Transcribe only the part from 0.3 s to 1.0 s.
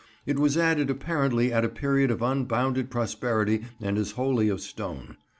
was added